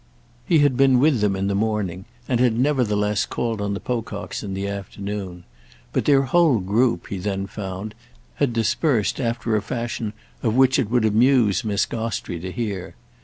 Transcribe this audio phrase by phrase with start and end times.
[0.47, 4.41] He had been with them in the morning and had nevertheless called on the Pococks
[4.41, 5.43] in the afternoon;
[5.93, 7.93] but their whole group, he then found,
[8.37, 12.95] had dispersed after a fashion of which it would amuse Miss Gostrey to hear.